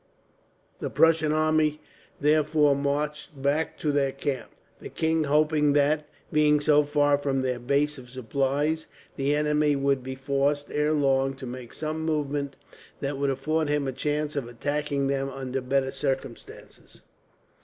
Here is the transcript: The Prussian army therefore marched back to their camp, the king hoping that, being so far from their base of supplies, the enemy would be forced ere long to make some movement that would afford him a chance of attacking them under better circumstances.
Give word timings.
The 0.79 0.89
Prussian 0.89 1.31
army 1.31 1.79
therefore 2.19 2.75
marched 2.75 3.39
back 3.39 3.77
to 3.81 3.91
their 3.91 4.11
camp, 4.11 4.49
the 4.79 4.89
king 4.89 5.25
hoping 5.25 5.73
that, 5.73 6.07
being 6.33 6.59
so 6.59 6.81
far 6.81 7.19
from 7.19 7.41
their 7.41 7.59
base 7.59 7.99
of 7.99 8.09
supplies, 8.09 8.87
the 9.15 9.35
enemy 9.35 9.75
would 9.75 10.01
be 10.01 10.15
forced 10.15 10.71
ere 10.71 10.93
long 10.93 11.35
to 11.35 11.45
make 11.45 11.71
some 11.75 11.99
movement 12.03 12.55
that 12.99 13.19
would 13.19 13.29
afford 13.29 13.69
him 13.69 13.87
a 13.87 13.91
chance 13.91 14.35
of 14.35 14.47
attacking 14.47 15.05
them 15.05 15.29
under 15.29 15.61
better 15.61 15.91
circumstances. 15.91 17.01